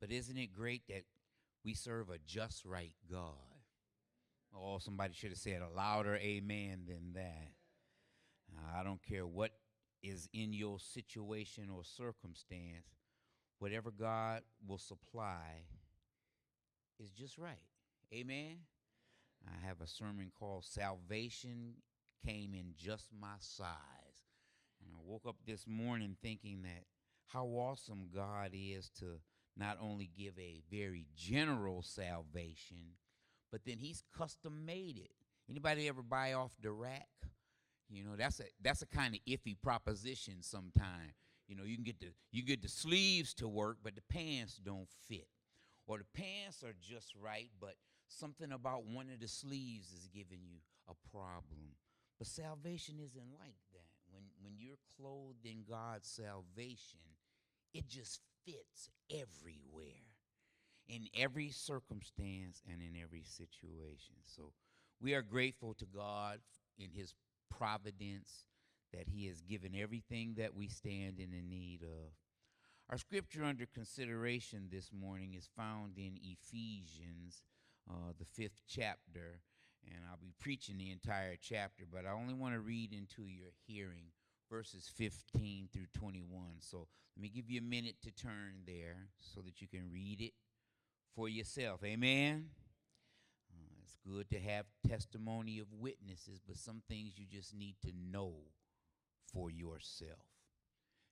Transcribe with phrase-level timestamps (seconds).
[0.00, 1.04] But isn't it great that
[1.64, 3.32] we serve a just right God?
[4.54, 7.52] Oh, somebody should have said a louder amen than that.
[8.74, 9.52] I don't care what
[10.02, 12.86] is in your situation or circumstance,
[13.58, 15.64] whatever God will supply
[16.98, 17.56] is just right.
[18.14, 18.58] Amen.
[19.46, 21.74] I have a sermon called Salvation
[22.24, 23.66] Came in Just My Size.
[24.80, 26.84] And I woke up this morning thinking that
[27.26, 29.18] how awesome God is to
[29.56, 32.96] not only give a very general salvation,
[33.50, 35.10] but then he's custom made it.
[35.48, 37.08] Anybody ever buy off the rack?
[37.88, 41.14] You know, that's a that's a kind of iffy proposition sometimes.
[41.46, 44.56] You know, you can get the you get the sleeves to work, but the pants
[44.56, 45.28] don't fit.
[45.86, 47.76] Or the pants are just right, but
[48.08, 51.76] something about one of the sleeves is giving you a problem.
[52.18, 53.90] But salvation isn't like that.
[54.10, 57.00] When when you're clothed in God's salvation,
[57.72, 59.92] it just fits everywhere.
[60.88, 64.14] In every circumstance and in every situation.
[64.22, 64.52] So
[65.00, 66.38] we are grateful to God
[66.78, 67.12] in his
[67.50, 68.46] providence
[68.92, 72.12] that he has given everything that we stand in the need of.
[72.88, 77.42] Our scripture under consideration this morning is found in Ephesians,
[77.90, 79.40] uh, the fifth chapter,
[79.84, 83.50] and I'll be preaching the entire chapter, but I only want to read into your
[83.66, 84.12] hearing
[84.50, 86.42] verses 15 through 21.
[86.60, 90.20] So let me give you a minute to turn there so that you can read
[90.20, 90.32] it
[91.14, 91.82] for yourself.
[91.84, 92.50] Amen.
[93.50, 97.92] Uh, it's good to have testimony of witnesses, but some things you just need to
[98.10, 98.34] know
[99.32, 100.18] for yourself.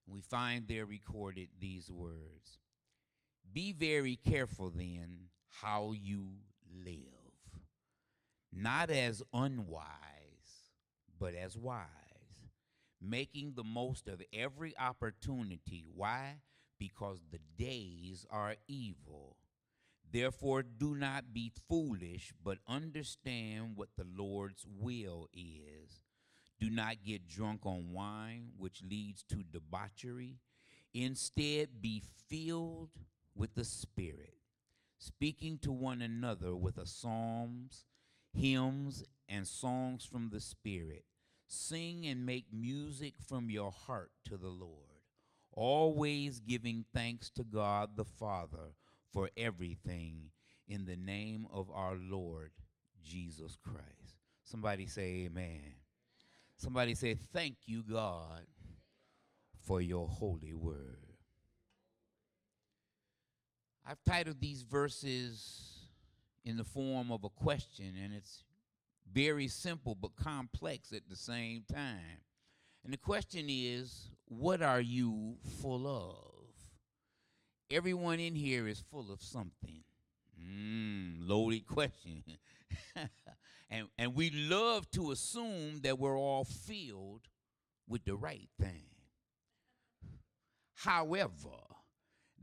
[0.06, 2.58] We find there recorded these words
[3.52, 5.28] Be very careful then
[5.62, 6.26] how you
[6.84, 6.98] live,
[8.52, 9.84] not as unwise,
[11.18, 11.86] but as wise,
[13.00, 15.86] making the most of every opportunity.
[15.94, 16.36] Why?
[16.78, 19.36] Because the days are evil.
[20.10, 26.00] Therefore, do not be foolish, but understand what the Lord's will is.
[26.60, 30.38] Do not get drunk on wine, which leads to debauchery.
[30.92, 32.90] Instead, be filled
[33.34, 34.34] with the Spirit,
[34.98, 37.84] speaking to one another with psalms,
[38.32, 41.04] hymns, and songs from the Spirit.
[41.54, 45.02] Sing and make music from your heart to the Lord,
[45.52, 48.74] always giving thanks to God the Father
[49.12, 50.30] for everything
[50.66, 52.50] in the name of our Lord
[53.02, 54.18] Jesus Christ.
[54.44, 55.74] Somebody say, Amen.
[56.56, 58.46] Somebody say, Thank you, God,
[59.66, 60.98] for your holy word.
[63.86, 65.88] I've titled these verses
[66.44, 68.42] in the form of a question, and it's
[69.12, 72.20] very simple but complex at the same time.
[72.84, 76.52] And the question is, what are you full of?
[77.70, 79.84] Everyone in here is full of something.
[80.40, 82.22] Mm, loaded question.
[83.70, 87.22] and, and we love to assume that we're all filled
[87.88, 88.86] with the right thing.
[90.74, 91.30] However,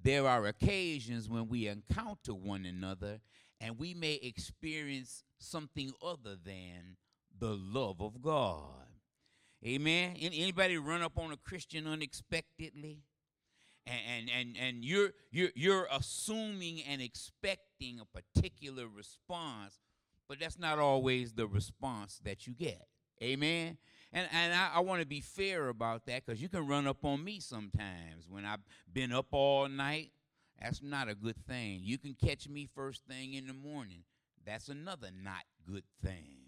[0.03, 3.19] there are occasions when we encounter one another
[3.59, 6.97] and we may experience something other than
[7.37, 8.87] the love of God.
[9.65, 10.15] Amen.
[10.19, 13.03] Anybody run up on a Christian unexpectedly?
[13.87, 19.79] And, and, and you're, you're, you're assuming and expecting a particular response,
[20.29, 22.87] but that's not always the response that you get.
[23.21, 23.77] Amen.
[24.13, 27.03] And, and I, I want to be fair about that because you can run up
[27.03, 30.11] on me sometimes when I've been up all night.
[30.61, 31.79] That's not a good thing.
[31.83, 34.03] You can catch me first thing in the morning.
[34.45, 36.41] That's another not good thing.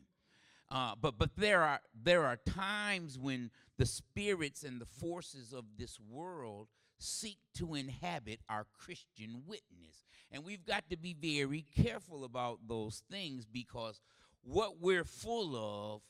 [0.70, 5.66] Uh, but but there are there are times when the spirits and the forces of
[5.78, 6.68] this world
[6.98, 13.04] seek to inhabit our Christian witness, and we've got to be very careful about those
[13.12, 14.00] things because
[14.42, 16.02] what we're full of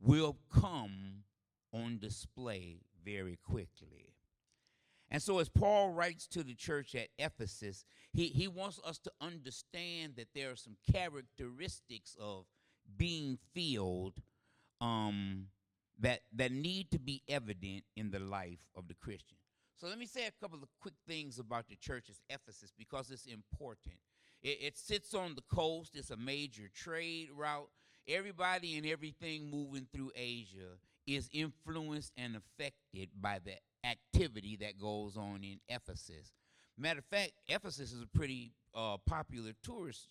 [0.00, 1.24] will come
[1.72, 4.07] on display very quickly.
[5.10, 9.12] And so, as Paul writes to the church at Ephesus, he, he wants us to
[9.20, 12.44] understand that there are some characteristics of
[12.96, 14.14] being filled
[14.80, 15.46] um,
[15.98, 19.38] that, that need to be evident in the life of the Christian.
[19.80, 23.10] So, let me say a couple of quick things about the church at Ephesus because
[23.10, 23.96] it's important.
[24.42, 27.70] It, it sits on the coast, it's a major trade route.
[28.06, 33.52] Everybody and everything moving through Asia is influenced and affected by the
[33.84, 36.32] activity that goes on in Ephesus.
[36.76, 40.08] Matter of fact, Ephesus is a pretty uh, popular tourist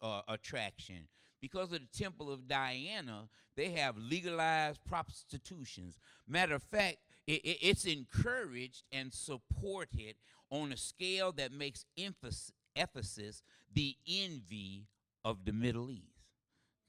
[0.00, 1.08] uh, attraction.
[1.40, 5.98] Because of the Temple of Diana, they have legalized prostitutions.
[6.28, 10.14] Matter of fact, it, it, it's encouraged and supported
[10.50, 13.42] on a scale that makes Ephesus, Ephesus
[13.74, 14.86] the envy
[15.24, 16.26] of the Middle East.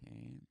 [0.06, 0.42] Okay.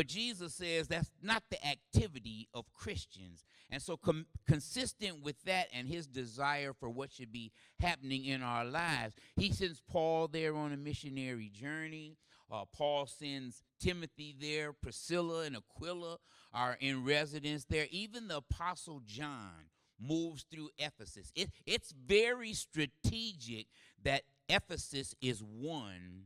[0.00, 3.44] But Jesus says that's not the activity of Christians.
[3.68, 8.42] And so, com- consistent with that and his desire for what should be happening in
[8.42, 12.16] our lives, he sends Paul there on a missionary journey.
[12.50, 14.72] Uh, Paul sends Timothy there.
[14.72, 16.16] Priscilla and Aquila
[16.54, 17.86] are in residence there.
[17.90, 19.68] Even the Apostle John
[20.00, 21.30] moves through Ephesus.
[21.36, 23.66] It, it's very strategic
[24.02, 26.22] that Ephesus is one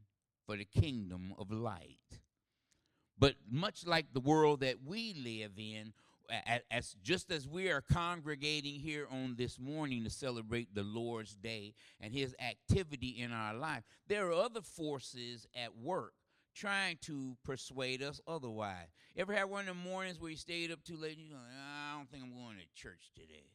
[0.47, 2.21] for the kingdom of light.
[3.19, 5.93] But much like the world that we live in,
[6.71, 11.75] as just as we are congregating here on this morning to celebrate the Lord's Day
[12.01, 16.15] and His activity in our life, there are other forces at work
[16.55, 18.89] trying to persuade us otherwise.
[19.17, 21.17] Ever had one of the mornings where you stayed up too late?
[21.17, 23.51] And you go, I don't think I'm going to church today.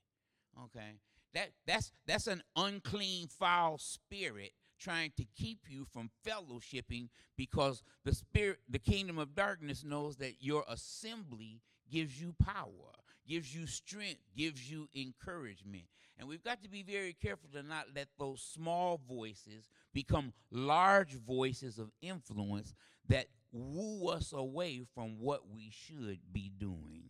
[0.66, 0.98] Okay,
[1.34, 8.14] that that's that's an unclean, foul spirit trying to keep you from fellowshipping because the
[8.14, 11.62] spirit the kingdom of darkness knows that your assembly
[11.92, 12.94] gives you power
[13.28, 15.84] gives you strength gives you encouragement.
[16.18, 21.14] And we've got to be very careful to not let those small voices become large
[21.14, 22.74] voices of influence
[23.08, 27.04] that woo us away from what we should be doing.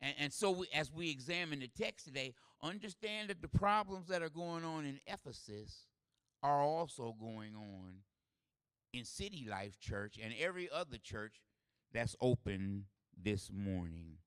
[0.00, 4.22] And, and so we, as we examine the text today understand that the problems that
[4.22, 5.86] are going on in ephesus
[6.44, 7.94] are also going on
[8.92, 11.40] in City Life Church and every other church
[11.92, 12.84] that's open
[13.20, 14.18] this morning.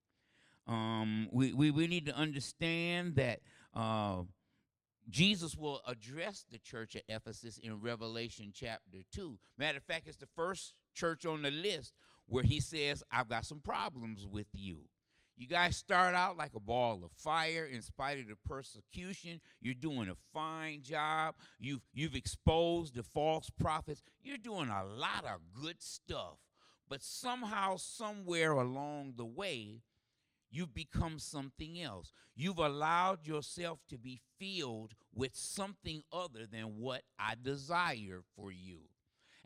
[0.65, 3.39] Um, we, we, we need to understand that
[3.73, 4.23] uh,
[5.09, 9.37] Jesus will address the church at Ephesus in Revelation chapter 2.
[9.57, 11.93] Matter of fact, it's the first church on the list
[12.25, 14.79] where he says, I've got some problems with you.
[15.37, 19.39] You guys start out like a ball of fire in spite of the persecution.
[19.61, 21.35] You're doing a fine job.
[21.59, 24.01] You've, you've exposed the false prophets.
[24.23, 26.39] You're doing a lot of good stuff.
[26.89, 29.83] But somehow, somewhere along the way,
[30.49, 32.11] you've become something else.
[32.35, 38.79] You've allowed yourself to be filled with something other than what I desire for you.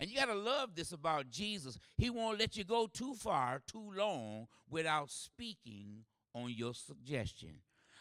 [0.01, 1.77] And you got to love this about Jesus.
[1.95, 7.59] He won't let you go too far, too long without speaking on your suggestion.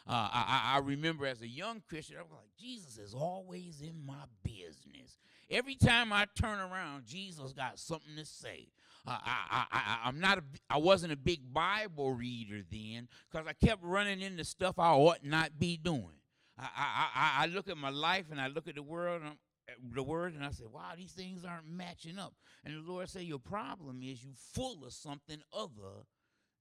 [0.08, 4.04] Uh, I, I, remember as a young Christian, I was like, Jesus is always in
[4.04, 5.18] my business.
[5.50, 8.68] Every time I turn around, Jesus got something to say.
[9.06, 13.46] Uh, I, I, I, am not a, I wasn't a big Bible reader then because
[13.46, 16.16] I kept running into stuff I ought not be doing.
[16.58, 19.38] I, I, I, look at my life and I look at the world and I'm,
[19.70, 22.34] Uh, the word and I said, wow, these things aren't matching up.
[22.64, 26.06] And the Lord said, your problem is you full of something other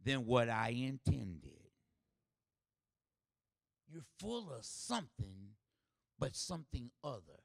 [0.03, 1.51] than what I intended.
[3.91, 5.55] You're full of something,
[6.19, 7.41] but something other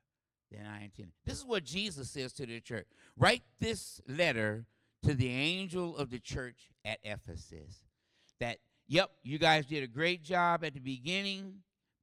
[0.51, 1.15] than I intended.
[1.25, 2.87] This is what Jesus says to the church.
[3.17, 4.67] Write this letter
[5.03, 7.83] to the angel of the church at Ephesus
[8.41, 11.55] that, yep, you guys did a great job at the beginning,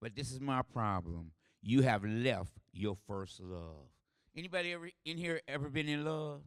[0.02, 1.32] but this is my problem.
[1.62, 3.88] You have left your first love.
[4.36, 6.42] Anybody ever in here ever been in love?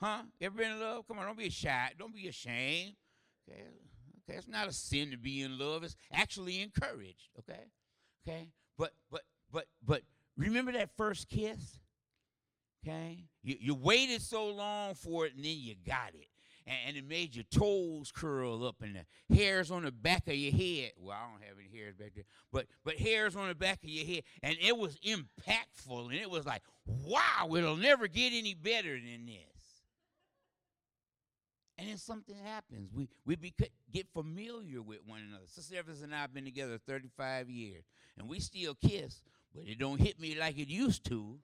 [0.00, 0.22] Huh?
[0.40, 1.06] Ever been in love?
[1.06, 1.92] Come on, don't be shy.
[1.98, 2.94] Don't be ashamed.
[3.48, 3.62] Okay.
[4.28, 4.38] Okay.
[4.38, 5.84] It's not a sin to be in love.
[5.84, 7.30] It's actually encouraged.
[7.38, 7.60] Okay.
[8.26, 8.48] Okay.
[8.76, 9.22] But but
[9.52, 10.02] but but
[10.36, 11.78] remember that first kiss?
[12.86, 13.24] Okay.
[13.42, 16.28] You you waited so long for it and then you got it
[16.66, 20.52] and, it made your toes curl up and the hairs on the back of your
[20.52, 20.92] head.
[20.98, 23.88] Well, I don't have any hairs back there, but but hairs on the back of
[23.88, 28.54] your head, and it was impactful, and it was like, wow, it'll never get any
[28.54, 29.54] better than this.
[31.76, 32.90] And then something happens.
[32.94, 33.52] We we
[33.92, 35.44] get familiar with one another.
[35.46, 37.84] Sister Evans and I have been together 35 years,
[38.16, 39.22] and we still kiss,
[39.54, 41.38] but it don't hit me like it used to.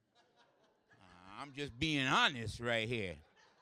[1.40, 3.14] I'm just being honest right here.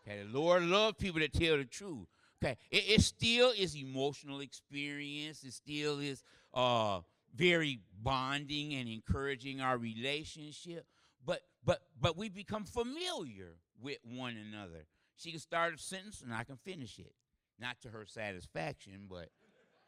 [0.09, 2.07] Okay, the Lord loves people that tell the truth.
[2.43, 5.43] Okay, it, it still is emotional experience.
[5.45, 6.23] It still is
[6.55, 7.01] uh,
[7.35, 10.87] very bonding and encouraging our relationship.
[11.25, 14.87] But but but we become familiar with one another.
[15.17, 17.13] She can start a sentence and I can finish it,
[17.59, 19.29] not to her satisfaction, but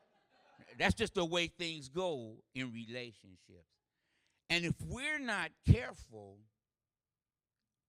[0.79, 3.71] that's just the way things go in relationships.
[4.50, 6.39] And if we're not careful,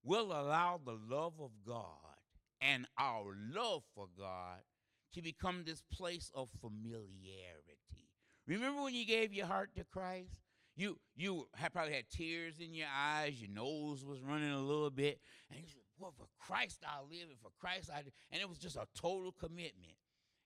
[0.04, 2.01] we'll allow the love of God
[2.62, 4.60] and our love for God
[5.14, 8.08] to become this place of familiarity.
[8.48, 10.40] Remember when you gave your heart to Christ?
[10.76, 15.20] You you probably had tears in your eyes, your nose was running a little bit,
[15.50, 18.14] and you said, Well, for Christ I live, and for Christ I live.
[18.32, 19.96] And it was just a total commitment.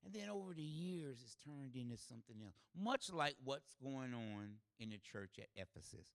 [0.04, 4.58] And then over the years, it's turned into something else, much like what's going on
[4.80, 6.08] in the church at Ephesus.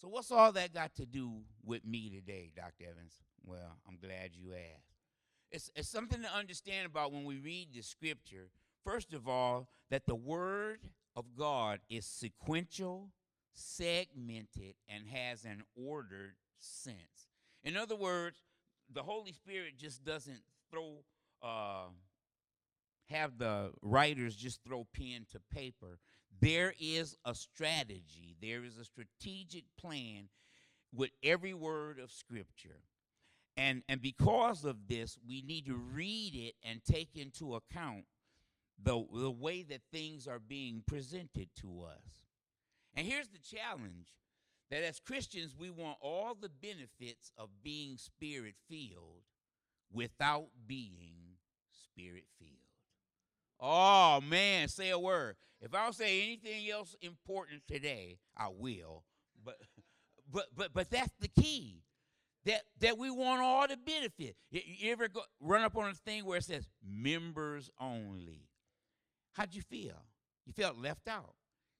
[0.00, 2.90] So, what's all that got to do with me today, Dr.
[2.90, 3.14] Evans?
[3.48, 4.92] Well, I'm glad you asked.
[5.50, 8.50] It's, it's something to understand about when we read the scripture.
[8.84, 10.80] First of all, that the word
[11.16, 13.08] of God is sequential,
[13.54, 17.30] segmented, and has an ordered sense.
[17.64, 18.36] In other words,
[18.92, 20.98] the Holy Spirit just doesn't throw,
[21.42, 21.86] uh,
[23.08, 25.98] have the writers just throw pen to paper.
[26.38, 30.28] There is a strategy, there is a strategic plan
[30.94, 32.82] with every word of Scripture.
[33.58, 38.04] And, and because of this, we need to read it and take into account
[38.80, 42.04] the, the way that things are being presented to us.
[42.94, 44.14] And here's the challenge
[44.70, 49.24] that as Christians, we want all the benefits of being spirit filled
[49.92, 51.16] without being
[51.72, 52.52] spirit filled.
[53.58, 55.34] Oh, man, say a word.
[55.60, 59.02] If I don't say anything else important today, I will.
[59.44, 59.56] But,
[60.32, 61.82] but, but, but that's the key.
[62.48, 64.34] That, that we want all the benefit.
[64.50, 68.48] You, you ever go, run up on a thing where it says members only?
[69.34, 70.02] How'd you feel?
[70.46, 71.34] You felt left out.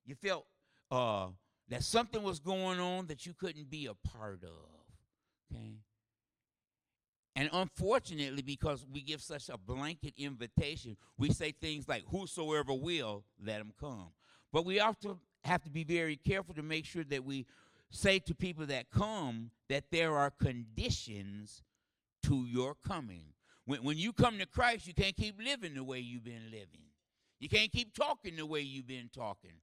[0.05, 0.45] You felt
[0.91, 1.29] uh,
[1.71, 5.57] that something was going on that you couldn't be a part of.
[5.57, 5.79] Okay?
[7.35, 13.25] And unfortunately, because we give such a blanket invitation, we say things like, Whosoever will,
[13.43, 14.09] let him come.
[14.53, 17.47] But we also have to be very careful to make sure that we
[17.91, 21.63] say to people that come that there are conditions
[22.25, 23.33] to your coming.
[23.65, 26.89] When, when you come to Christ, you can't keep living the way you've been living.
[27.41, 29.61] You can't keep talking the way you've been talking.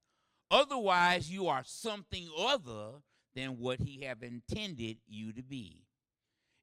[0.49, 3.01] Otherwise, you are something other
[3.35, 5.83] than what He have intended you to be.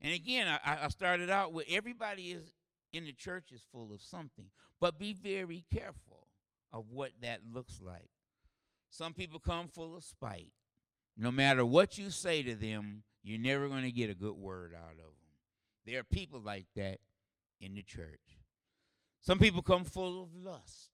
[0.00, 2.52] And again, I, I started out with everybody is
[2.92, 4.46] in the church is full of something,
[4.80, 6.26] but be very careful
[6.72, 8.10] of what that looks like.
[8.90, 10.52] Some people come full of spite.
[11.16, 14.74] No matter what you say to them, you're never going to get a good word
[14.74, 15.14] out of them.
[15.86, 16.98] There are people like that
[17.60, 18.38] in the church.
[19.20, 20.90] Some people come full of lust,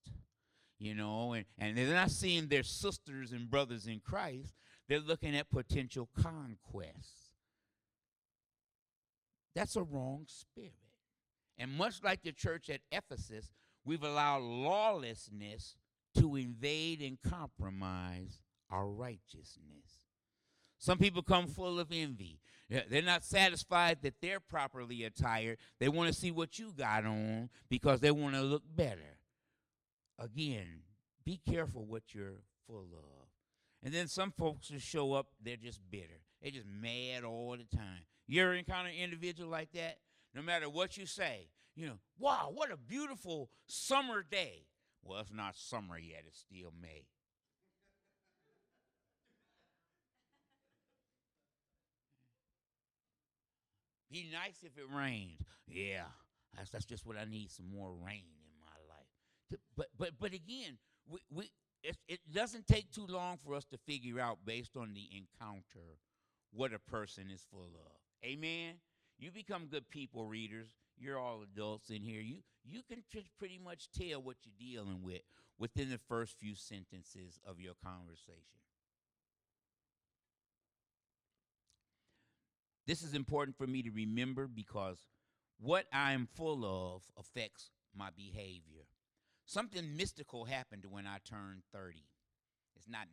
[0.78, 4.54] you know, and, and they're not seeing their sisters and brothers in Christ.
[4.88, 7.30] They're looking at potential conquests.
[9.54, 10.72] That's a wrong spirit.
[11.56, 13.52] And much like the church at Ephesus,
[13.84, 15.76] we've allowed lawlessness
[16.16, 19.98] to invade and compromise our righteousness.
[20.78, 22.40] Some people come full of envy.
[22.68, 25.58] They're not satisfied that they're properly attired.
[25.80, 29.18] They want to see what you got on because they want to look better.
[30.18, 30.82] Again,
[31.25, 33.28] be careful what you're full of.
[33.82, 36.20] And then some folks just show up, they're just bitter.
[36.42, 38.02] They're just mad all the time.
[38.26, 39.99] You ever encounter an individual like that?
[40.35, 44.66] No matter what you say, you know, wow, what a beautiful summer day.
[45.02, 47.06] Well, it's not summer yet, it's still May.
[54.10, 55.42] Be nice if it rains.
[55.66, 56.04] Yeah,
[56.56, 59.60] that's, that's just what I need some more rain in my life.
[59.76, 61.50] But, but, but again, we, we,
[61.82, 65.98] it, it doesn't take too long for us to figure out based on the encounter
[66.52, 68.24] what a person is full of.
[68.24, 68.74] Amen.
[69.18, 70.68] You become good people readers.
[70.98, 72.20] You're all adults in here.
[72.20, 73.02] You you can
[73.38, 75.22] pretty much tell what you're dealing with
[75.58, 78.60] within the first few sentences of your conversation.
[82.88, 84.97] This is important for me to remember because
[85.61, 88.87] what I'm full of affects my behavior.
[89.45, 92.02] Something mystical happened when I turned 30.
[92.76, 93.07] It's not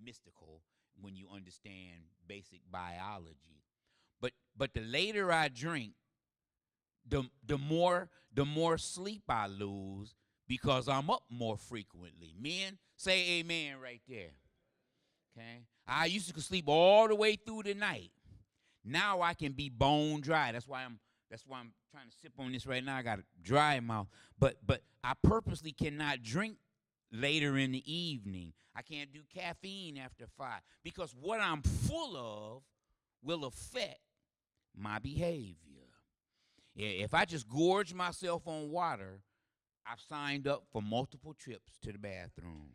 [0.00, 0.62] mystical
[1.00, 3.64] when you understand basic biology.
[4.20, 5.94] But but the later I drink,
[7.04, 10.14] the the more the more sleep I lose
[10.46, 12.36] because I'm up more frequently.
[12.40, 14.36] Men, say amen right there.
[15.36, 15.64] Okay?
[15.88, 18.12] I used to sleep all the way through the night.
[18.84, 20.52] Now I can be bone dry.
[20.52, 20.98] That's why I'm
[21.30, 22.96] that's why I'm trying to sip on this right now.
[22.96, 24.08] I got a dry mouth.
[24.38, 26.56] But but I purposely cannot drink
[27.12, 28.52] later in the evening.
[28.74, 32.62] I can't do caffeine after five because what I'm full of
[33.22, 34.00] will affect
[34.76, 35.56] my behavior.
[36.76, 39.20] If I just gorge myself on water,
[39.84, 42.70] I've signed up for multiple trips to the bathroom.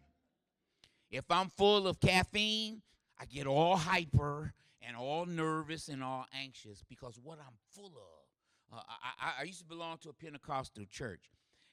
[1.10, 2.82] If I'm full of caffeine,
[3.20, 4.54] I get all hyper
[4.86, 8.78] and all nervous and all anxious because what I'm full of.
[8.78, 8.82] Uh,
[9.22, 11.30] I, I, used to belong to a Pentecostal church.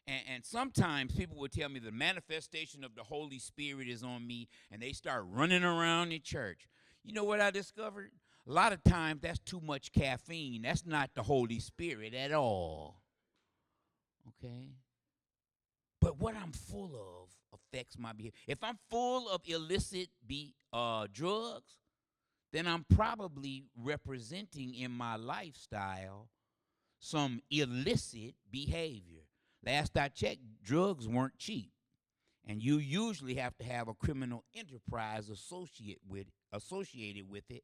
[0.06, 4.26] And, and, sometimes people would tell me the manifestation of the Holy Spirit is on
[4.26, 6.68] me, and they start running around the church.
[7.02, 8.10] You know what I discovered?
[8.46, 10.62] A lot of times that's too much caffeine.
[10.62, 13.00] That's not the Holy Spirit at all.
[14.28, 14.72] Okay?
[16.00, 18.38] But what I'm full of affects my behavior.
[18.46, 21.79] If I'm full of illicit be, uh, drugs,
[22.52, 26.28] then I'm probably representing in my lifestyle
[26.98, 29.22] some illicit behavior.
[29.64, 31.70] Last I checked, drugs weren't cheap.
[32.46, 37.62] And you usually have to have a criminal enterprise associate with, associated with it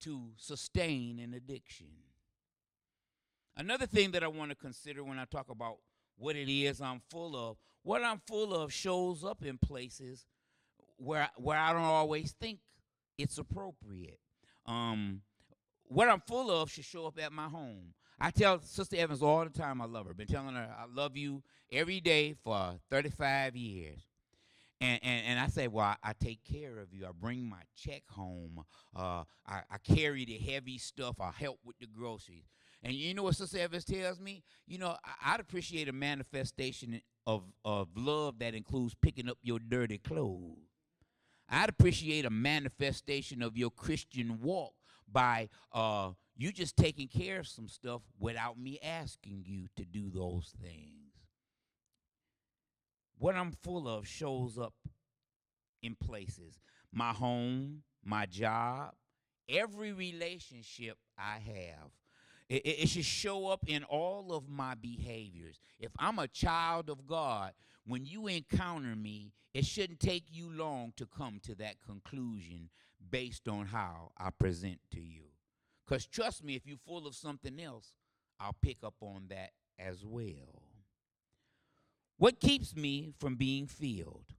[0.00, 1.86] to sustain an addiction.
[3.56, 5.76] Another thing that I want to consider when I talk about
[6.18, 10.26] what it is I'm full of, what I'm full of shows up in places
[10.98, 12.58] where where I don't always think
[13.16, 14.18] it's appropriate.
[14.66, 15.22] Um,
[15.88, 17.94] what I'm full of should show up at my home.
[18.18, 20.14] I tell Sister Evans all the time I love her.
[20.14, 24.00] Been telling her I love you every day for 35 years.
[24.80, 27.06] And, and, and I say, well, I, I, take care of you.
[27.06, 28.62] I bring my check home.
[28.94, 31.16] Uh, I, I carry the heavy stuff.
[31.18, 32.44] I help with the groceries.
[32.82, 34.42] And you know what Sister Evans tells me?
[34.66, 39.58] You know, I, would appreciate a manifestation of, of love that includes picking up your
[39.58, 40.65] dirty clothes.
[41.48, 44.74] I'd appreciate a manifestation of your Christian walk
[45.10, 50.10] by uh, you just taking care of some stuff without me asking you to do
[50.10, 51.06] those things
[53.18, 54.74] what I'm full of shows up
[55.82, 56.58] in places.
[56.92, 58.92] My home, my job,
[59.48, 61.90] every relationship I have.
[62.48, 65.58] It, it, it, should show up in all of my behaviors.
[65.80, 67.52] If I'm a child of God,
[67.86, 72.68] when you encounter me, it shouldn't take you long to come to that conclusion
[73.10, 75.22] based on how I present to you.
[75.86, 77.92] Because trust me, if you're full of something else,
[78.40, 80.62] I'll pick up on that as well.
[82.18, 84.34] What keeps me from being filled?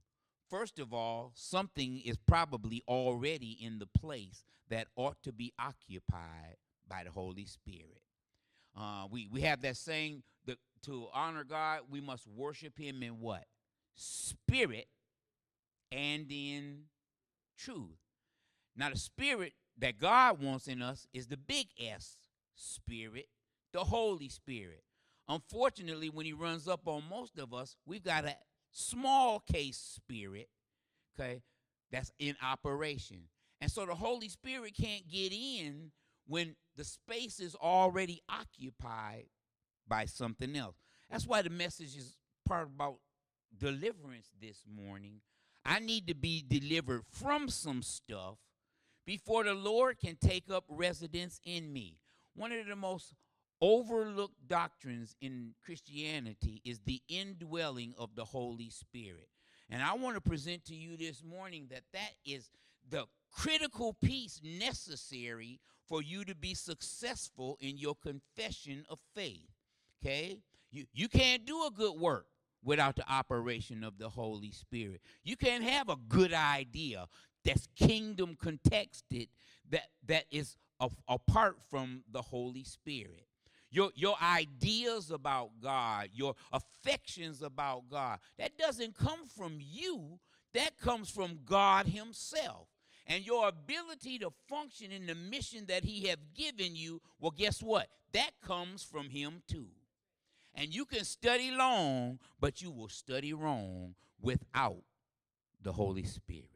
[0.50, 6.56] First of all, something is probably already in the place that ought to be occupied
[6.88, 8.02] by the Holy Spirit.
[8.76, 13.20] Uh, we, we have that saying that to honor God, we must worship Him in
[13.20, 13.44] what?
[13.94, 14.86] Spirit
[15.90, 16.84] and in
[17.56, 17.98] truth.
[18.76, 22.16] Now, the spirit that God wants in us is the big S
[22.54, 23.26] spirit,
[23.72, 24.82] the Holy Spirit.
[25.28, 28.36] Unfortunately, when he runs up on most of us, we've got a
[28.72, 30.48] small case spirit,
[31.18, 31.42] okay,
[31.90, 33.22] that's in operation.
[33.60, 35.90] And so the Holy Spirit can't get in
[36.26, 39.26] when the space is already occupied
[39.88, 40.76] by something else.
[41.10, 42.96] That's why the message is part about
[43.56, 45.20] deliverance this morning.
[45.64, 48.38] I need to be delivered from some stuff
[49.06, 51.98] before the Lord can take up residence in me.
[52.34, 53.14] One of the most
[53.60, 59.28] overlooked doctrines in Christianity is the indwelling of the Holy Spirit.
[59.70, 62.50] And I want to present to you this morning that that is
[62.88, 69.50] the critical piece necessary for you to be successful in your confession of faith.
[70.02, 70.40] Okay?
[70.70, 72.26] You, you can't do a good work
[72.62, 75.00] without the operation of the Holy Spirit.
[75.22, 77.06] You can't have a good idea
[77.44, 79.28] that's kingdom contexted
[79.70, 80.56] that, that is
[81.08, 83.28] apart from the Holy Spirit
[83.70, 88.18] your, your ideas about God, your affections about God.
[88.38, 90.18] That doesn't come from you,
[90.54, 92.68] that comes from God Himself.
[93.06, 97.62] And your ability to function in the mission that He have given you, well, guess
[97.62, 97.88] what?
[98.12, 99.68] That comes from Him too.
[100.58, 104.82] And you can study long, but you will study wrong without
[105.62, 106.50] the Holy Spirit.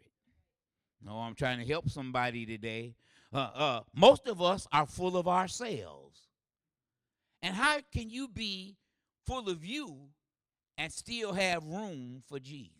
[1.00, 2.96] No, I'm trying to help somebody today.
[3.32, 6.18] Uh, uh, most of us are full of ourselves.
[7.42, 8.76] And how can you be
[9.24, 10.08] full of you
[10.76, 12.72] and still have room for Jesus?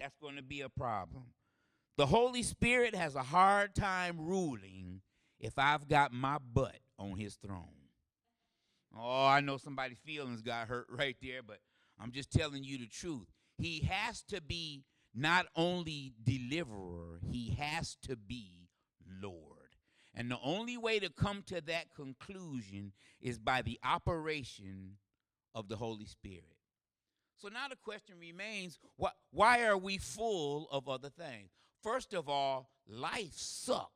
[0.00, 1.26] That's going to be a problem.
[1.96, 5.00] The Holy Spirit has a hard time ruling
[5.38, 7.81] if I've got my butt on his throne.
[8.96, 11.58] Oh, I know somebody's feelings got hurt right there, but
[12.00, 13.26] I'm just telling you the truth.
[13.58, 18.68] He has to be not only deliverer, he has to be
[19.20, 19.36] Lord.
[20.14, 24.96] And the only way to come to that conclusion is by the operation
[25.54, 26.56] of the Holy Spirit.
[27.36, 31.50] So now the question remains what, why are we full of other things?
[31.82, 33.90] First of all, life sucks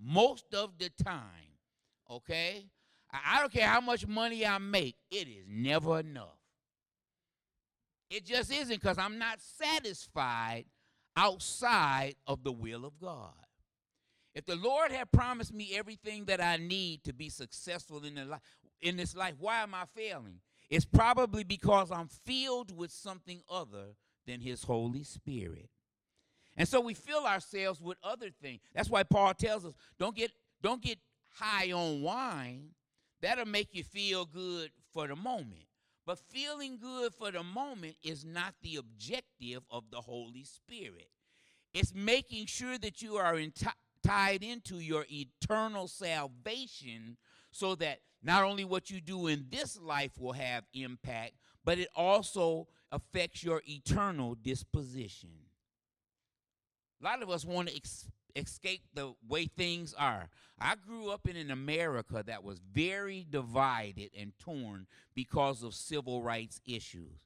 [0.00, 1.60] most of the time,
[2.10, 2.66] okay?
[3.12, 6.38] I don't care how much money I make, it is never enough.
[8.10, 10.66] It just isn't because I'm not satisfied
[11.16, 13.32] outside of the will of God.
[14.34, 18.26] If the Lord had promised me everything that I need to be successful in, the
[18.26, 18.36] li-
[18.82, 20.40] in this life, why am I failing?
[20.68, 25.70] It's probably because I'm filled with something other than His Holy Spirit.
[26.56, 28.60] And so we fill ourselves with other things.
[28.74, 30.98] That's why Paul tells us don't get, don't get
[31.34, 32.70] high on wine.
[33.26, 35.64] That'll make you feel good for the moment.
[36.06, 41.10] But feeling good for the moment is not the objective of the Holy Spirit.
[41.74, 43.36] It's making sure that you are
[44.06, 47.16] tied into your eternal salvation
[47.50, 51.32] so that not only what you do in this life will have impact,
[51.64, 55.30] but it also affects your eternal disposition.
[57.02, 57.74] A lot of us want to
[58.36, 60.28] escape the way things are.
[60.60, 66.22] I grew up in an America that was very divided and torn because of civil
[66.22, 67.20] rights issues.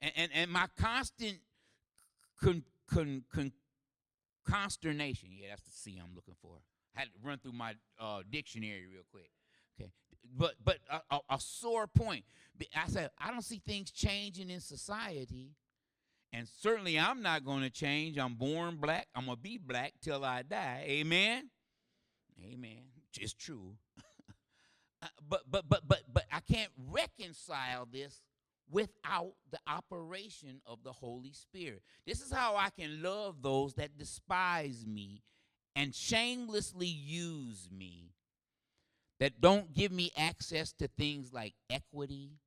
[0.00, 1.38] And, and, and my constant
[2.40, 3.52] con, con, con,
[4.46, 6.56] consternation, yeah, that's the C I'm looking for.
[6.96, 9.30] I had to run through my uh, dictionary real quick.
[9.80, 9.90] Okay,
[10.36, 12.24] but but a, a, a sore point.
[12.76, 15.56] I said I don't see things changing in society
[16.32, 18.18] and certainly I'm not going to change.
[18.18, 19.06] I'm born black.
[19.14, 20.84] I'm going to be black till I die.
[20.86, 21.50] Amen.
[22.42, 22.82] Amen.
[23.18, 23.74] It's true.
[25.04, 28.20] Uh, but but but but but I can't reconcile this
[28.70, 31.82] without the operation of the Holy Spirit.
[32.06, 35.24] This is how I can love those that despise me
[35.74, 38.12] and shamelessly use me
[39.18, 42.38] that don't give me access to things like equity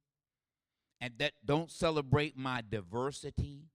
[1.02, 3.66] and that don't celebrate my diversity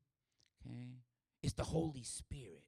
[0.66, 0.96] Okay?
[1.42, 2.64] It's the Holy Spirit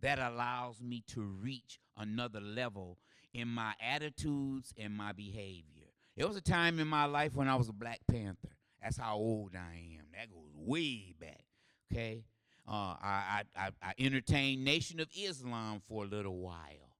[0.00, 2.98] that allows me to reach another level
[3.32, 5.84] in my attitudes and my behavior.
[6.16, 8.56] There was a time in my life when I was a Black Panther.
[8.82, 10.06] That's how old I am.
[10.12, 11.44] That goes way back.
[11.92, 12.24] Okay?
[12.68, 16.96] Uh, I, I, I entertained Nation of Islam for a little while.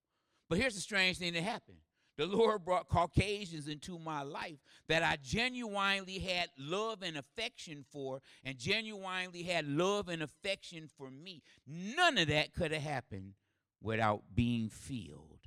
[0.49, 1.79] But here's the strange thing that happened
[2.16, 8.20] the Lord brought Caucasians into my life that I genuinely had love and affection for,
[8.42, 11.42] and genuinely had love and affection for me.
[11.66, 13.35] None of that could have happened
[13.83, 15.40] without being filled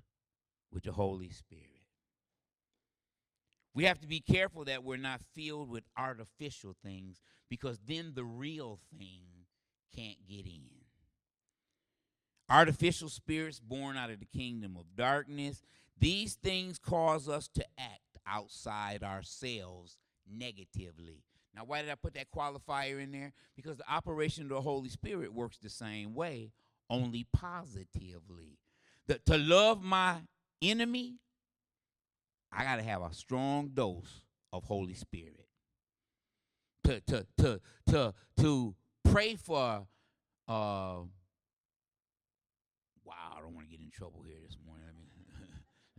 [0.71, 1.65] with the Holy Spirit.
[3.73, 8.25] We have to be careful that we're not filled with artificial things because then the
[8.25, 9.23] real thing
[9.95, 10.69] can't get in.
[12.49, 15.61] Artificial spirits born out of the kingdom of darkness
[15.99, 19.97] these things cause us to act outside ourselves
[20.31, 21.23] negatively.
[21.55, 23.33] Now, why did I put that qualifier in there?
[23.55, 26.51] Because the operation of the Holy Spirit works the same way,
[26.89, 28.59] only positively.
[29.07, 30.17] The, to love my
[30.61, 31.15] enemy,
[32.51, 35.47] I got to have a strong dose of Holy Spirit.
[36.85, 39.85] To to to to to pray for.
[40.47, 41.03] Uh,
[43.03, 44.48] wow, I don't want to get in trouble here.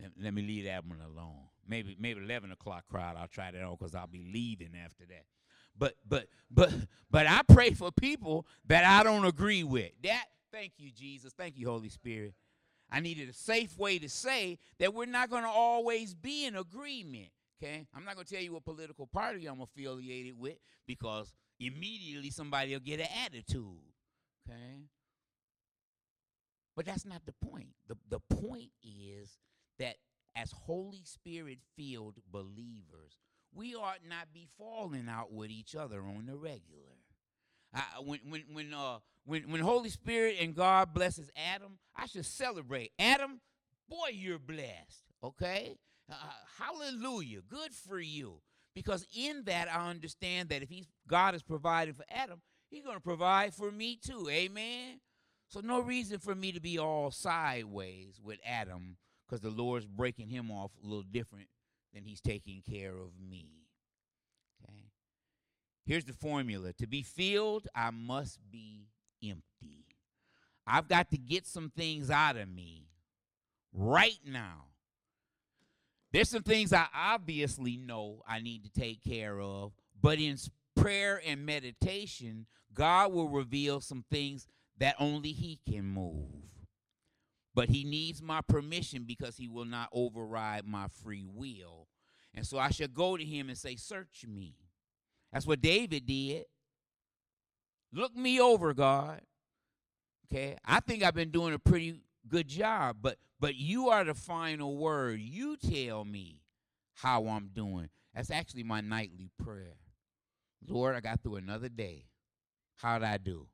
[0.01, 1.37] Let, let me leave that one alone.
[1.67, 3.15] Maybe maybe eleven o'clock crowd.
[3.17, 5.25] I'll try that on because I'll be leaving after that.
[5.77, 6.73] But but but
[7.09, 9.91] but I pray for people that I don't agree with.
[10.03, 11.33] That thank you Jesus.
[11.33, 12.33] Thank you Holy Spirit.
[12.91, 16.57] I needed a safe way to say that we're not going to always be in
[16.57, 17.29] agreement.
[17.63, 22.31] Okay, I'm not going to tell you what political party I'm affiliated with because immediately
[22.31, 23.93] somebody will get an attitude.
[24.49, 24.81] Okay,
[26.75, 27.69] but that's not the point.
[27.87, 29.37] the The point is
[29.79, 29.95] that
[30.35, 33.19] as Holy Spirit filled believers,
[33.53, 36.97] we ought not be falling out with each other on the regular.
[37.73, 42.25] Uh, when when when uh when when Holy Spirit and God blesses Adam, I should
[42.25, 42.91] celebrate.
[42.99, 43.41] Adam,
[43.89, 45.05] boy, you're blessed.
[45.23, 45.75] Okay,
[46.09, 46.15] uh,
[46.59, 48.41] hallelujah, good for you.
[48.73, 52.95] Because in that I understand that if He's God is provided for Adam, He's going
[52.95, 54.27] to provide for me too.
[54.29, 54.99] Amen.
[55.49, 58.95] So no reason for me to be all sideways with Adam
[59.31, 61.47] because the Lord's breaking him off a little different
[61.93, 63.47] than he's taking care of me.
[64.63, 64.89] Okay?
[65.85, 68.89] Here's the formula to be filled, I must be
[69.23, 69.85] empty.
[70.67, 72.89] I've got to get some things out of me
[73.73, 74.65] right now.
[76.11, 80.35] There's some things I obviously know I need to take care of, but in
[80.75, 84.45] prayer and meditation, God will reveal some things
[84.77, 86.50] that only He can move.
[87.53, 91.87] But he needs my permission because he will not override my free will.
[92.33, 94.55] And so I should go to him and say, Search me.
[95.33, 96.45] That's what David did.
[97.93, 99.21] Look me over, God.
[100.31, 100.57] Okay.
[100.63, 104.77] I think I've been doing a pretty good job, but but you are the final
[104.77, 105.19] word.
[105.19, 106.41] You tell me
[106.93, 107.89] how I'm doing.
[108.13, 109.77] That's actually my nightly prayer.
[110.67, 112.05] Lord, I got through another day.
[112.77, 113.47] How'd I do?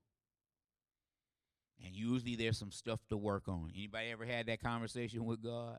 [1.83, 3.71] And usually there's some stuff to work on.
[3.75, 5.77] Anybody ever had that conversation with God?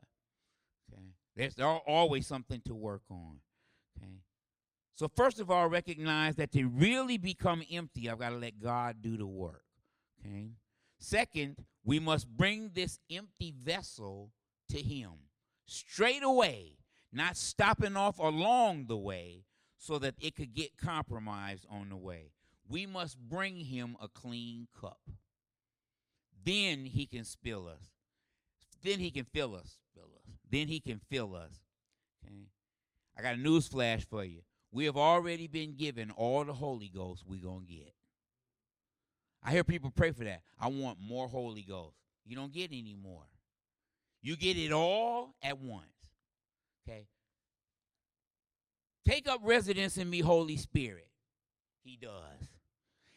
[0.91, 1.03] Okay.
[1.35, 3.39] There's always something to work on.
[3.97, 4.13] Okay.
[4.95, 8.97] So first of all, recognize that to really become empty, I've got to let God
[9.01, 9.63] do the work.
[10.25, 10.51] Okay.
[10.99, 14.31] Second, we must bring this empty vessel
[14.69, 15.11] to him
[15.65, 16.77] straight away,
[17.11, 19.45] not stopping off along the way,
[19.77, 22.31] so that it could get compromised on the way.
[22.67, 24.99] We must bring him a clean cup.
[26.43, 27.89] Then he can spill us.
[28.83, 29.77] Then he can fill us.
[29.93, 30.35] Fill us.
[30.49, 31.61] Then he can fill us.
[32.25, 32.47] Okay.
[33.17, 34.41] I got a news flash for you.
[34.71, 37.93] We have already been given all the Holy Ghost we're going to get.
[39.43, 40.41] I hear people pray for that.
[40.59, 41.95] I want more Holy Ghost.
[42.25, 43.23] You don't get any more.
[44.21, 45.85] You get it all at once.
[46.87, 47.07] Okay?
[49.07, 51.07] Take up residence in me, Holy Spirit.
[51.83, 52.11] He does.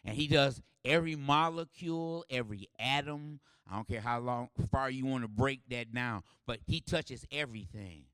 [0.04, 3.40] And he does every molecule, every atom.
[3.70, 7.24] I don't care how long far you want to break that down, but he touches
[7.30, 8.04] everything.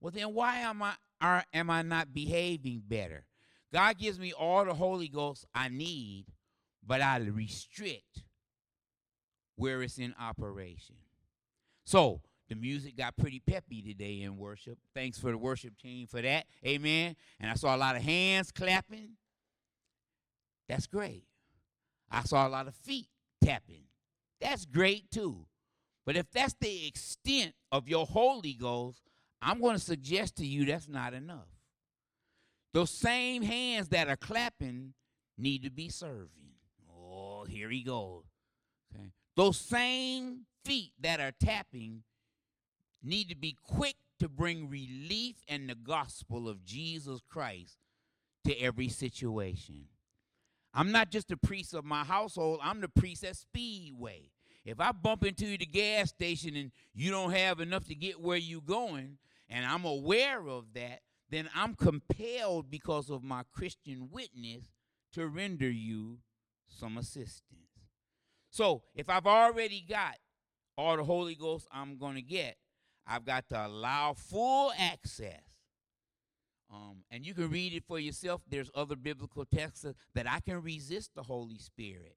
[0.00, 3.24] Well, then why am I are, am I not behaving better?
[3.72, 6.26] God gives me all the Holy Ghost I need,
[6.86, 8.24] but I restrict
[9.56, 10.96] where it's in operation.
[11.84, 14.78] So the music got pretty peppy today in worship.
[14.94, 16.46] Thanks for the worship team for that.
[16.64, 17.16] Amen.
[17.40, 19.12] And I saw a lot of hands clapping.
[20.68, 21.24] That's great.
[22.10, 23.08] I saw a lot of feet
[23.42, 23.84] tapping.
[24.40, 25.46] That's great too.
[26.04, 29.02] But if that's the extent of your Holy Ghost,
[29.42, 31.48] I'm going to suggest to you that's not enough.
[32.72, 34.94] Those same hands that are clapping
[35.38, 36.54] need to be serving.
[36.90, 38.24] Oh, here he goes.
[38.94, 39.12] Okay.
[39.34, 42.02] Those same feet that are tapping
[43.02, 47.78] need to be quick to bring relief and the gospel of Jesus Christ
[48.44, 49.86] to every situation.
[50.76, 54.30] I'm not just the priest of my household, I'm the priest at Speedway.
[54.62, 57.94] If I bump into you at the gas station and you don't have enough to
[57.94, 59.16] get where you're going,
[59.48, 64.64] and I'm aware of that, then I'm compelled because of my Christian witness
[65.14, 66.18] to render you
[66.68, 67.42] some assistance.
[68.50, 70.16] So if I've already got
[70.76, 72.56] all the Holy Ghost I'm going to get,
[73.06, 75.45] I've got to allow full access.
[76.72, 78.42] Um, and you can read it for yourself.
[78.48, 82.16] There's other biblical texts that I can resist the Holy Spirit.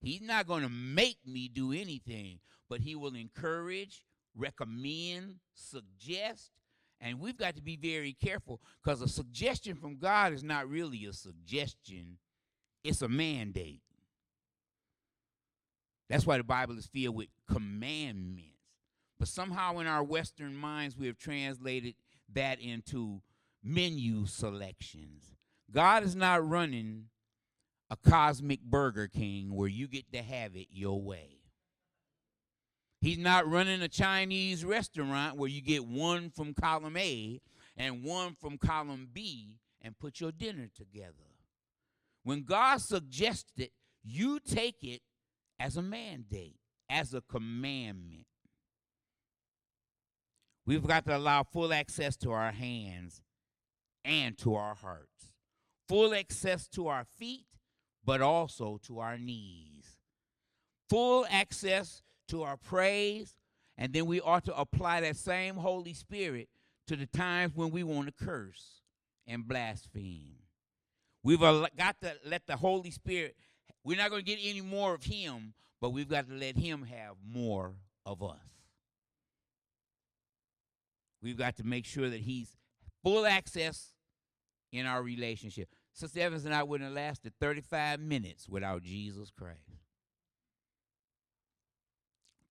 [0.00, 4.02] He's not going to make me do anything, but He will encourage,
[4.34, 6.52] recommend, suggest,
[7.00, 11.04] and we've got to be very careful because a suggestion from God is not really
[11.04, 12.18] a suggestion,
[12.82, 13.82] it's a mandate.
[16.08, 18.52] That's why the Bible is filled with commandments.
[19.18, 21.94] But somehow in our Western minds, we have translated
[22.32, 23.22] that into
[23.66, 25.34] menu selections.
[25.72, 27.06] God is not running
[27.90, 31.40] a cosmic Burger King where you get to have it your way.
[33.00, 37.40] He's not running a Chinese restaurant where you get one from column A
[37.76, 41.12] and one from column B and put your dinner together.
[42.22, 45.02] When God suggests it, you take it
[45.58, 46.56] as a mandate,
[46.88, 48.26] as a commandment.
[50.64, 53.22] We've got to allow full access to our hands
[54.06, 55.32] and to our hearts,
[55.88, 57.46] full access to our feet,
[58.04, 59.98] but also to our knees,
[60.88, 63.36] full access to our praise,
[63.76, 66.48] and then we ought to apply that same Holy Spirit
[66.86, 68.80] to the times when we want to curse
[69.26, 70.36] and blaspheme.
[71.22, 71.68] We've got
[72.00, 73.36] to let the Holy Spirit,
[73.82, 76.84] we're not going to get any more of Him, but we've got to let Him
[76.84, 78.38] have more of us.
[81.20, 82.56] We've got to make sure that He's
[83.02, 83.92] full access
[84.76, 85.68] in our relationship.
[85.92, 89.58] Sister Evans and I wouldn't have lasted 35 minutes without Jesus Christ.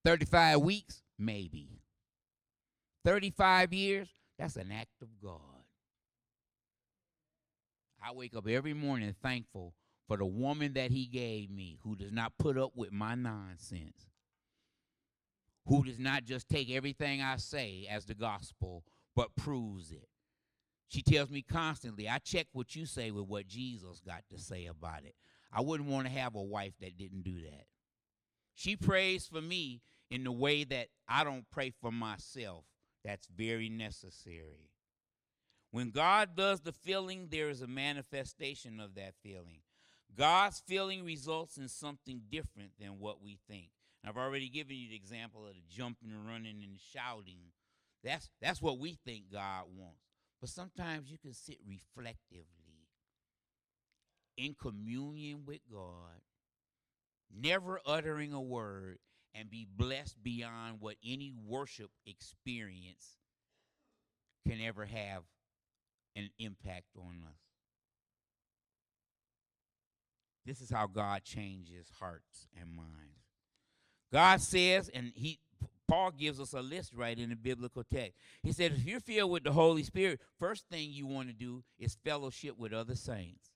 [0.03, 1.81] 35 weeks, maybe.
[3.03, 5.39] 35 years, that's an act of God.
[8.03, 9.73] I wake up every morning thankful
[10.07, 14.09] for the woman that he gave me who does not put up with my nonsense,
[15.67, 18.83] who does not just take everything I say as the gospel,
[19.15, 20.07] but proves it.
[20.87, 24.67] She tells me constantly, I check what you say with what Jesus got to say
[24.67, 25.15] about it.
[25.51, 27.65] I wouldn't want to have a wife that didn't do that.
[28.53, 32.65] She prays for me in the way that I don't pray for myself.
[33.03, 34.71] That's very necessary.
[35.71, 39.59] When God does the filling, there is a manifestation of that feeling.
[40.17, 43.69] God's feeling results in something different than what we think.
[44.01, 47.51] And I've already given you the example of the jumping and running and shouting.
[48.03, 50.04] That's, that's what we think God wants.
[50.45, 52.85] But sometimes you can sit reflectively
[54.37, 56.21] in communion with God,
[57.35, 58.99] never uttering a word,
[59.33, 63.17] and be blessed beyond what any worship experience
[64.47, 65.23] can ever have
[66.15, 67.39] an impact on us.
[70.45, 73.25] This is how God changes hearts and minds.
[74.13, 75.39] God says, and he
[75.87, 78.17] Paul gives us a list right in the biblical text.
[78.41, 81.63] He said, if you're filled with the Holy Spirit, first thing you want to do
[81.77, 83.51] is fellowship with other saints.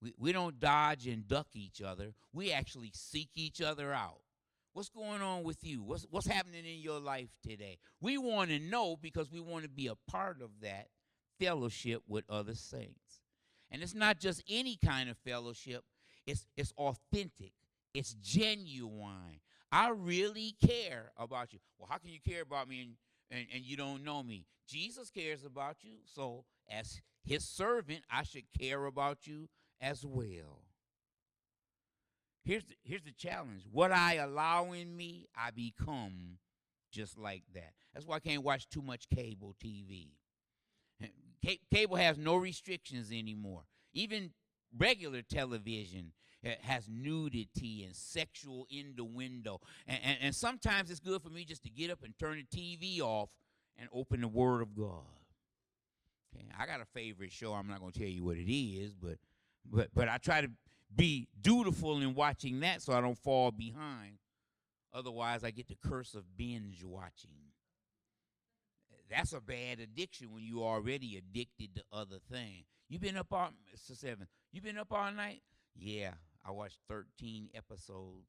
[0.00, 2.14] We, we don't dodge and duck each other.
[2.32, 4.20] We actually seek each other out.
[4.72, 5.82] What's going on with you?
[5.82, 7.78] What's, what's happening in your life today?
[8.00, 10.86] We want to know because we want to be a part of that
[11.40, 13.20] fellowship with other saints.
[13.70, 15.82] And it's not just any kind of fellowship,
[16.26, 17.52] it's, it's authentic,
[17.94, 19.40] it's genuine.
[19.72, 21.60] I really care about you.
[21.78, 22.94] Well, how can you care about me and,
[23.30, 24.46] and, and you don't know me?
[24.68, 25.98] Jesus cares about you.
[26.04, 29.48] So, as his servant, I should care about you
[29.80, 30.64] as well.
[32.44, 33.62] Here's the, here's the challenge.
[33.70, 36.38] What I allow in me, I become
[36.90, 37.72] just like that.
[37.92, 40.08] That's why I can't watch too much cable TV.
[41.72, 43.62] Cable has no restrictions anymore.
[43.92, 44.32] Even
[44.76, 49.60] regular television Eh, has nudity and sexual innuendo.
[49.86, 52.56] And, and, and sometimes it's good for me just to get up and turn the
[52.56, 53.28] TV off
[53.76, 55.04] and open the Word of God.
[56.34, 57.52] Okay, I got a favorite show.
[57.52, 59.18] I'm not going to tell you what it is, but
[59.70, 60.50] but but I try to
[60.94, 64.18] be dutiful in watching that so I don't fall behind.
[64.94, 67.30] Otherwise, I get the curse of binge watching.
[69.10, 72.64] That's a bad addiction when you already addicted to other things.
[72.88, 73.96] You been up all Mr.
[73.96, 74.26] Seven.
[74.52, 75.42] You been up all night?
[75.76, 76.12] Yeah,
[76.44, 78.28] I watched 13 episodes.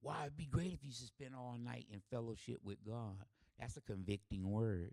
[0.00, 3.24] Why it'd be great if you should spend all night in fellowship with God.
[3.58, 4.92] That's a convicting word.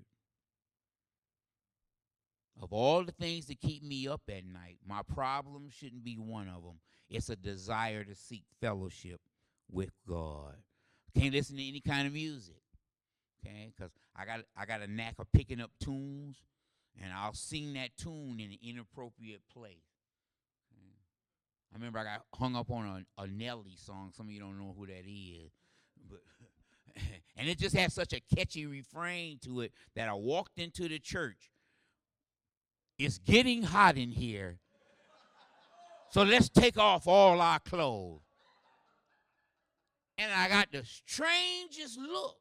[2.62, 6.48] Of all the things that keep me up at night, my problem shouldn't be one
[6.48, 6.80] of them.
[7.10, 9.20] It's a desire to seek fellowship
[9.70, 10.56] with God.
[11.18, 12.62] Can't listen to any kind of music,
[13.44, 13.74] okay?
[13.76, 16.38] Because I got I got a knack of picking up tunes,
[17.02, 19.91] and I'll sing that tune in an inappropriate place.
[21.72, 24.12] I remember I got hung up on a, a Nelly song.
[24.16, 25.52] Some of you don't know who that is,
[26.10, 26.20] but
[27.38, 31.00] and it just had such a catchy refrain to it that I walked into the
[31.00, 31.52] church
[33.04, 34.60] it's getting hot in here.
[36.12, 38.22] So let's take off all our clothes.
[40.18, 42.38] And I got the strangest looks.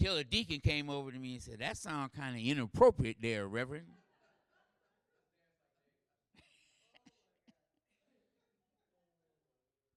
[0.00, 3.48] Till the deacon came over to me and said, That sounds kind of inappropriate there,
[3.48, 3.86] Reverend.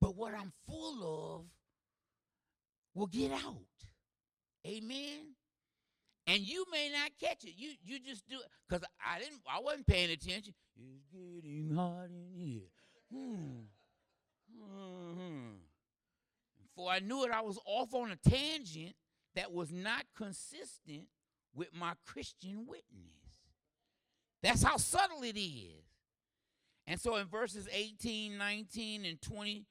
[0.05, 1.45] But what I'm full of
[2.93, 3.65] will get out.
[4.67, 5.35] Amen
[6.27, 7.53] and you may not catch it.
[7.55, 9.41] You you just do it because I didn't.
[9.47, 10.53] I wasn't paying attention.
[10.75, 12.61] It's getting hot in here.
[13.11, 13.61] Hmm.
[14.59, 15.51] hmm
[16.63, 18.95] Before I knew it, I was off on a tangent
[19.35, 21.07] that was not consistent
[21.53, 22.83] with my Christian witness.
[24.41, 25.83] That's how subtle it is.
[26.87, 29.65] And so in verses 18, 19, and 20,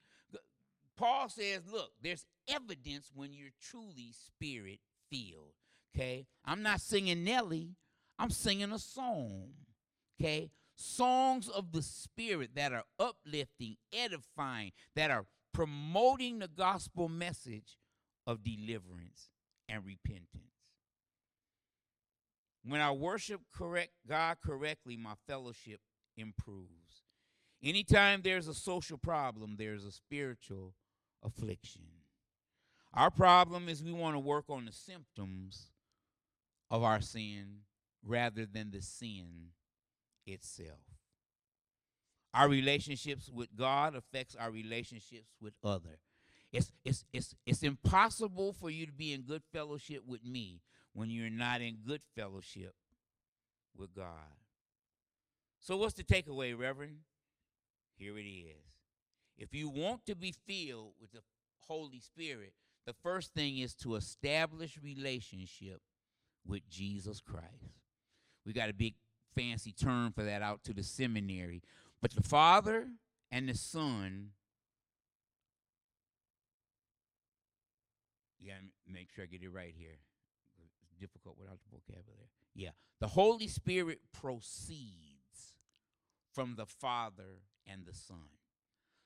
[0.97, 4.79] Paul says, look, there's evidence when you're truly spirit
[5.09, 5.53] filled.
[5.95, 6.27] Okay?
[6.45, 7.75] I'm not singing Nelly,
[8.17, 9.49] I'm singing a song.
[10.19, 10.51] Okay?
[10.75, 17.77] Songs of the Spirit that are uplifting, edifying, that are promoting the gospel message
[18.27, 19.29] of deliverance
[19.69, 20.55] and repentance.
[22.65, 25.79] When I worship correct God correctly, my fellowship
[26.17, 27.03] improves.
[27.63, 30.73] Anytime there's a social problem, there's a spiritual
[31.25, 31.81] affliction.
[32.93, 35.71] Our problem is we want to work on the symptoms
[36.71, 37.61] of our sin
[38.03, 39.49] rather than the sin
[40.25, 40.79] itself.
[42.33, 45.99] Our relationships with God affects our relationships with other.
[46.51, 50.61] It's, it's, it's, it's impossible for you to be in good fellowship with me
[50.93, 52.73] when you're not in good fellowship
[53.77, 54.35] with God.
[55.59, 56.99] So, what's the takeaway, Reverend?
[57.97, 58.74] Here it is.
[59.37, 61.21] If you want to be filled with the
[61.67, 62.53] Holy Spirit,
[62.85, 65.81] the first thing is to establish relationship
[66.45, 67.73] with Jesus Christ.
[68.45, 68.93] We got a big
[69.35, 71.61] fancy term for that out to the seminary.
[72.01, 72.87] But the Father
[73.31, 74.29] and the Son,
[78.39, 78.53] yeah,
[78.87, 79.97] make sure I get it right here.
[80.63, 82.29] It's difficult without the vocabulary.
[82.53, 82.69] Yeah,
[82.99, 85.55] the Holy Spirit proceeds
[86.33, 88.29] from the Father and the Son.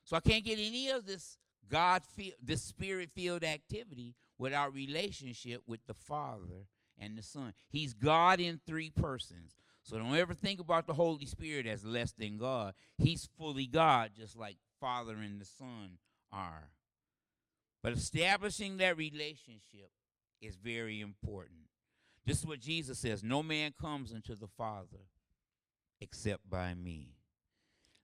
[0.10, 1.38] So I can't get any of this
[1.70, 6.66] God feel this spirit filled activity without relationship with the Father
[6.98, 7.54] and the Son.
[7.70, 9.56] He's God in three persons.
[9.84, 12.74] So don't ever think about the Holy Spirit as less than God.
[12.98, 16.00] He's fully God, just like Father and the Son
[16.34, 16.72] are.
[17.84, 19.92] But establishing that relationship
[20.42, 21.68] is very important.
[22.26, 25.06] This is what Jesus says No man comes unto the Father
[26.02, 27.19] except by me.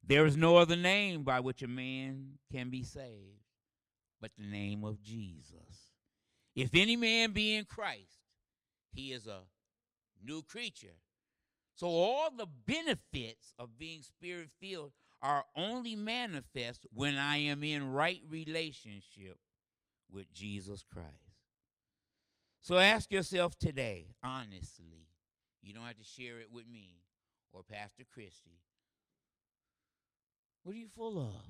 [0.08, 3.46] There is no other name by which a man can be saved
[4.22, 5.92] but the name of Jesus.
[6.56, 8.22] If any man be in Christ,
[8.94, 9.42] he is a
[10.24, 10.98] new creature.
[11.76, 17.92] So all the benefits of being spirit filled are only manifest when I am in
[17.92, 19.38] right relationship
[20.12, 21.08] with Jesus Christ.
[22.62, 25.08] So ask yourself today, honestly,
[25.62, 27.02] you don't have to share it with me
[27.52, 28.60] or Pastor Christy.
[30.66, 31.44] What are you full of?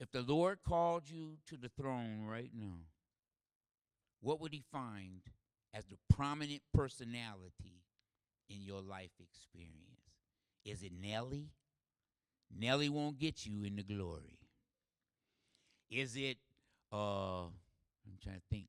[0.00, 2.80] If the Lord called you to the throne right now,
[4.20, 5.20] what would he find
[5.72, 7.84] as the prominent personality
[8.50, 10.10] in your life experience?
[10.64, 11.50] Is it Nelly?
[12.58, 14.40] Nelly won't get you in the glory.
[15.88, 16.38] Is it,
[16.92, 18.66] uh, I'm trying to think.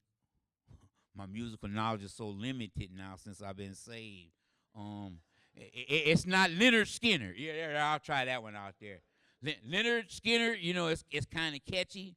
[1.17, 4.29] My musical knowledge is so limited now since I've been saved.
[4.77, 5.17] Um,
[5.55, 7.35] it's not Lynyrd Skynyrd.
[7.37, 9.01] Yeah, I'll try that one out there.
[9.43, 12.15] Lynyrd Skynyrd, you know, it's it's kind of catchy.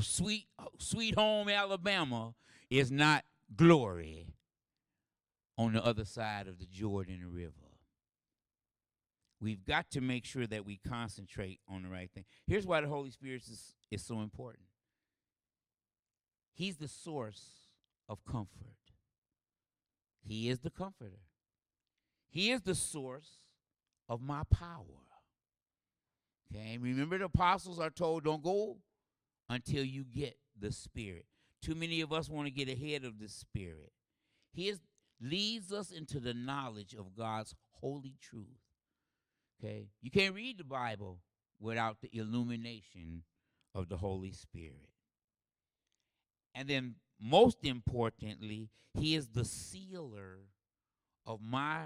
[0.00, 0.46] Sweet,
[0.78, 2.34] Sweet Home Alabama
[2.70, 3.24] is not
[3.54, 4.26] glory
[5.58, 7.52] on the other side of the Jordan River.
[9.40, 12.24] We've got to make sure that we concentrate on the right thing.
[12.46, 14.64] Here's why the Holy Spirit is, is so important
[16.54, 17.42] He's the source
[18.08, 18.76] of comfort,
[20.22, 21.20] He is the comforter,
[22.32, 23.28] He is the source
[24.08, 24.84] of my power.
[26.50, 28.78] Okay, remember the apostles are told don't go
[29.50, 31.26] until you get the Spirit.
[31.62, 33.92] Too many of us want to get ahead of the Spirit.
[34.54, 34.80] He is,
[35.20, 38.46] leads us into the knowledge of God's holy truth.
[39.62, 41.18] Okay, you can't read the Bible
[41.60, 43.24] without the illumination
[43.74, 44.88] of the Holy Spirit.
[46.54, 50.38] And then, most importantly, He is the sealer
[51.26, 51.82] of my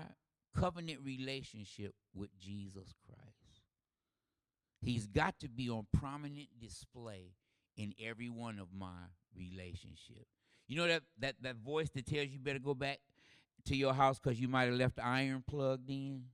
[0.61, 3.63] covenant relationship with Jesus Christ.
[4.81, 7.33] He's got to be on prominent display
[7.77, 10.31] in every one of my relationships.
[10.69, 12.99] You know that, that, that voice that tells you better go back
[13.67, 16.25] to your house because you might have left the iron plugged in?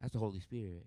[0.00, 0.86] That's the Holy Spirit.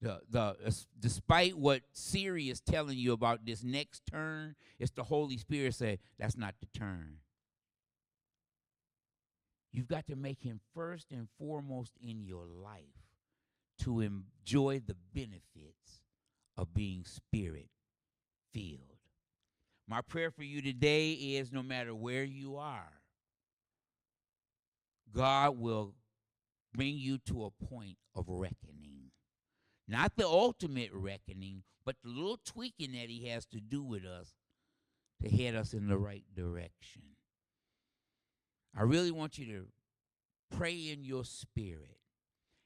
[0.00, 5.04] The, the, uh, despite what Siri is telling you about this next turn, it's the
[5.04, 7.18] Holy Spirit say, that's not the turn.
[9.72, 12.82] You've got to make him first and foremost in your life
[13.80, 16.02] to enjoy the benefits
[16.56, 17.68] of being spirit
[18.52, 18.98] filled.
[19.88, 22.92] My prayer for you today is no matter where you are,
[25.14, 25.94] God will
[26.74, 29.10] bring you to a point of reckoning.
[29.88, 34.34] Not the ultimate reckoning, but the little tweaking that He has to do with us
[35.22, 37.02] to head us in the right direction.
[38.76, 41.98] I really want you to pray in your spirit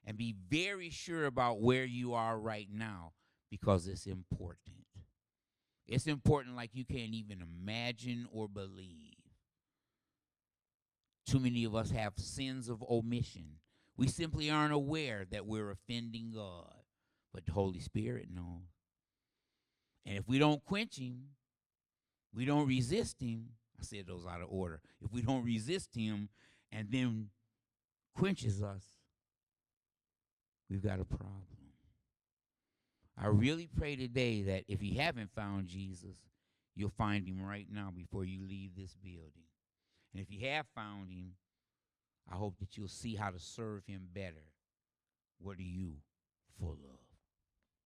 [0.04, 3.12] and be very sure about where you are right now
[3.50, 4.86] because it's important.
[5.88, 9.14] It's important like you can't even imagine or believe.
[11.26, 13.58] Too many of us have sins of omission.
[13.96, 16.72] We simply aren't aware that we're offending God.
[17.32, 18.62] But the Holy Spirit knows.
[20.04, 21.30] And if we don't quench Him,
[22.34, 23.50] we don't resist Him.
[23.78, 24.80] I said those out of order.
[25.04, 26.28] If we don't resist Him
[26.72, 27.28] and then
[28.14, 28.84] quenches us,
[30.70, 31.46] we've got a problem.
[33.18, 36.16] I really pray today that if you haven't found Jesus,
[36.74, 39.48] you'll find him right now before you leave this building.
[40.12, 41.32] And if you have found him,
[42.30, 44.44] I hope that you'll see how to serve him better.
[45.38, 45.94] What are you
[46.58, 47.05] full of?